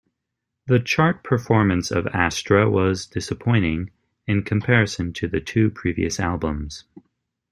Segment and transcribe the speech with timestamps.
[0.65, 3.91] The chart performance of "Astra" was disappointing,
[4.25, 6.85] in comparison to the two previous albums.